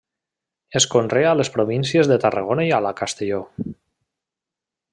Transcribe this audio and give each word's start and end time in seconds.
Es 0.79 0.85
conrea 0.93 1.33
a 1.33 1.37
les 1.41 1.51
províncies 1.57 2.09
de 2.13 2.17
Tarragona 2.23 2.65
i 2.71 2.73
a 2.79 2.81
la 2.87 2.95
Castelló. 3.03 3.43